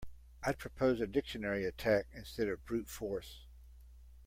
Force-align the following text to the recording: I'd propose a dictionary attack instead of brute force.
I'd 0.41 0.57
propose 0.57 0.99
a 0.99 1.05
dictionary 1.05 1.63
attack 1.63 2.07
instead 2.11 2.47
of 2.47 2.65
brute 2.65 2.87
force. 2.89 3.45